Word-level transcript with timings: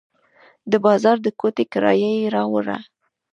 د 0.71 0.73
بازار 0.85 1.17
د 1.25 1.27
کوټې 1.39 1.65
کرایه 1.71 2.11
یې 2.19 2.27
راوړه. 2.35 2.77